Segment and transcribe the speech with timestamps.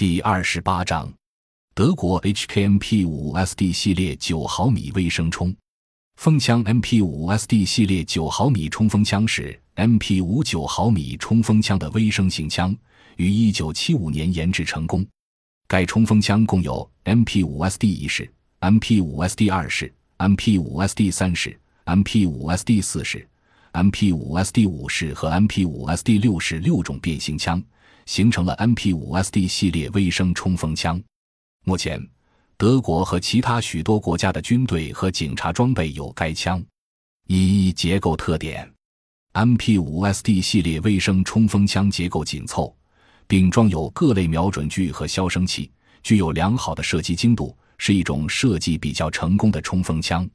[0.00, 1.12] 第二十八章，
[1.74, 5.54] 德国 HKMP5SD 系列九毫米微声冲
[6.16, 12.74] 锋枪 MP5SD 系列九毫米冲锋枪是 MP5 九毫米冲锋枪的微声型枪，
[13.18, 15.06] 于一九七五年研制成功。
[15.68, 23.26] 该冲锋枪共有 MP5SD 一式、MP5SD 二式、MP5SD 三式、MP5SD 四式。
[23.72, 27.62] MP5SD 五式和 MP5SD 六式六种变形枪，
[28.10, 31.00] 形成了 MP5SD 系列微声冲锋枪。
[31.64, 32.04] 目前，
[32.56, 36.60] 德国和其他许多国家的军队和警察装备有该枪。
[37.28, 38.68] 一、结构特点
[39.34, 42.76] ：MP5SD 系列微声冲锋枪结构紧凑，
[43.28, 45.70] 并装有各类瞄准具和消声器，
[46.02, 50.28] 具有良好的射击精度，是一种设计比较成功的冲锋枪。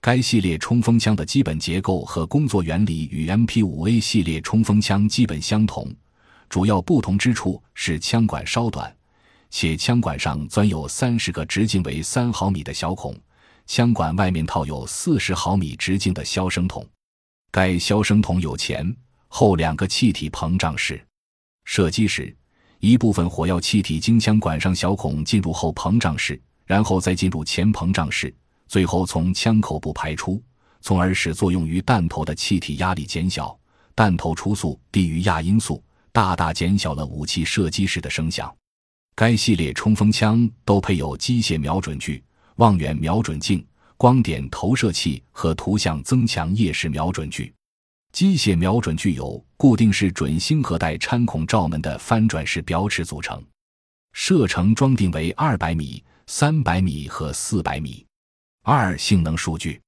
[0.00, 5.86] 该系列冲锋枪的基本结构和工作原理与 MP5A 系列冲锋枪基本相同，
[6.50, 8.92] 主要不同之处是枪管稍短，
[9.50, 13.16] 且枪管上钻有三十个直径为三毫米的小孔，
[13.68, 16.84] 枪管外面套有四十毫米直径的消声筒。
[17.52, 18.94] 该消声筒有前
[19.28, 21.00] 后两个气体膨胀室，
[21.66, 22.36] 射击时，
[22.80, 28.34] 一部分火药气体经枪管上小孔进入后膨胀室，然后再进入前膨胀室。
[28.66, 30.42] 最后从枪口部排出，
[30.80, 33.56] 从而使作用于弹头的气体压力减小，
[33.94, 35.80] 弹头初速低于亚音速，
[36.12, 38.54] 大大减小了武器射击时的声响。
[39.14, 42.22] 该系列冲锋枪都配有机械瞄准具、
[42.56, 43.66] 望远瞄准镜、
[43.96, 47.52] 光点投射器和图像增强夜视瞄准具。
[48.12, 53.40] 机械瞄准具由固定式准星核带穿孔罩门的翻转式表尺组成，
[54.12, 58.04] 射程装定为二百米、三百米和四百米。
[58.62, 59.80] 二、性能数据：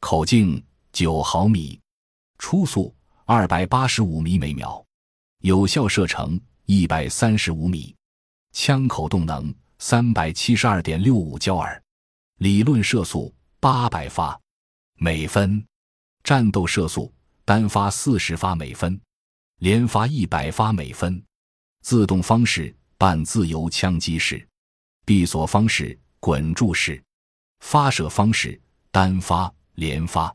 [0.00, 0.62] 口径
[0.92, 1.80] 九毫米，
[2.38, 4.84] 初速二百八十五米每秒，
[5.42, 7.92] 有效射程一百三十五米，
[8.52, 11.82] 枪口动能三百七十二点六五焦耳，
[12.38, 14.40] 理论射速八百发
[15.00, 15.66] 每分，
[16.22, 17.12] 战斗射速
[17.44, 19.00] 单发四十发每分，
[19.58, 21.20] 连发一百发每分，
[21.80, 24.46] 自动方式半自由枪击式，
[25.04, 27.02] 闭锁方式滚柱式。
[27.58, 28.60] 发射方式：
[28.92, 30.32] 单发、连发，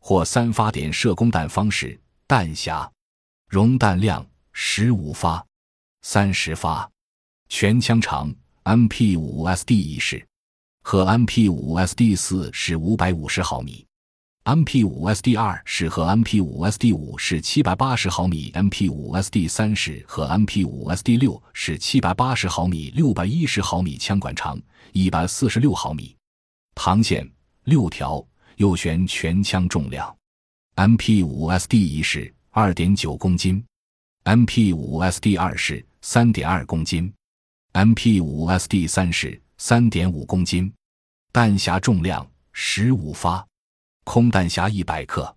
[0.00, 2.00] 或三发点射供弹方式。
[2.26, 2.88] 弹匣
[3.48, 4.24] 容弹量
[4.62, 5.42] 十五发、
[6.02, 6.88] 三十发。
[7.48, 8.30] 全枪长
[8.64, 10.24] MP5SD 一式
[10.82, 13.86] 和 MP5SD 四是五百五十毫米
[14.44, 23.96] ，MP5SD 二式和 MP5SD 五是七百八十毫米，MP5SD 三式和 MP5SD 六是七百八十毫米、六百一十毫米。
[23.96, 24.60] 枪管长
[24.92, 26.14] 一百四十六毫米。
[26.74, 27.26] 膛线
[27.64, 28.22] 六条，
[28.56, 30.14] 右旋全枪重量
[30.76, 33.64] ：MP5SD 一式二点九公斤
[34.24, 37.12] ，MP5SD 二式三点二公斤
[37.72, 40.72] ，MP5SD 三式三点五公斤。
[41.32, 43.46] 弹匣重量十五发，
[44.04, 45.36] 空弹匣一百克，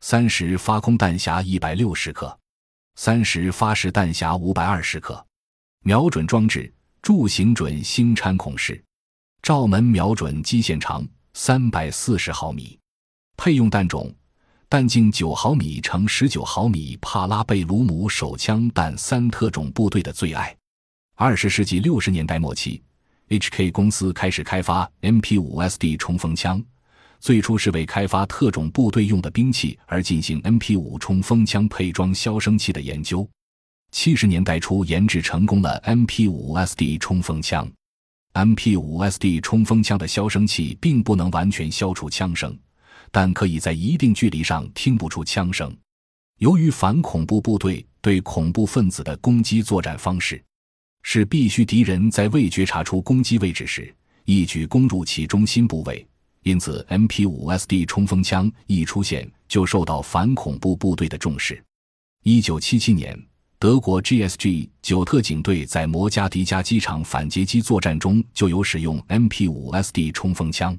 [0.00, 2.36] 三十发空弹匣一百六十克，
[2.96, 5.24] 三十发式弹匣五百二十克。
[5.84, 8.82] 瞄准装置柱形准星穿孔式。
[9.40, 12.76] 照门瞄准基线长三百四十毫米，
[13.36, 14.12] 配用弹种
[14.70, 20.54] 弹径九毫米乘十九毫米帕拉贝鲁姆手枪弹三特种部队的最爱。
[21.14, 22.82] 二十世纪六十年代末期
[23.30, 26.62] ，HK 公司开始开发 MP5SD 冲锋枪，
[27.18, 33.26] 最初是为开发特种部队用的兵器而进行 MP5 冲锋枪配装消声器的研究。
[33.90, 37.66] 七十年代初研制成功了 MP5SD 冲锋枪。
[38.34, 42.54] MP5SD 冲锋枪的消声器并不能完全消除枪声，
[43.10, 45.74] 但可以在一定距离上听不出枪声。
[46.38, 50.42] 由于反恐怖部队对恐怖分子的攻击作战方式
[51.02, 56.06] 是必须敌人在未觉察出攻击位置时一举攻入其中心部位，
[56.42, 61.62] 因此 MP5SD 冲锋枪一出现就受到反恐怖部队的重视。
[62.24, 63.28] 1977年。
[63.60, 70.78] 德国 GSG 九特警队在摩加迪加机场反劫机作战中就有使用 MP5SD 冲锋枪。